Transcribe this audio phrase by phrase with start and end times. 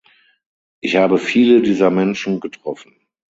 [0.81, 3.05] Ich habe viele dieser Menschen getroffen.